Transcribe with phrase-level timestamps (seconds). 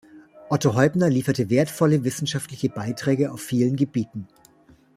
[0.49, 4.27] Otto Heubner lieferte wertvolle wissenschaftliche Beiträge auf vielen Gebieten.